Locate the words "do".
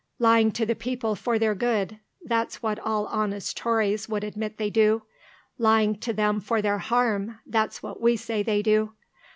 4.71-5.03, 8.63-8.93